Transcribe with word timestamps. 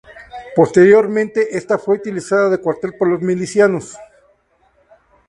Posteriormente 0.55 1.55
está 1.59 1.77
fue 1.77 1.97
utilizada 1.97 2.49
de 2.49 2.57
cuartel 2.57 2.95
por 2.97 3.07
los 3.07 3.21
milicianos. 3.21 3.97